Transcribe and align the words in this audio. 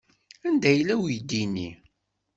Anda 0.47 0.71
yella 0.73 0.93
uydi-nni? 1.01 1.69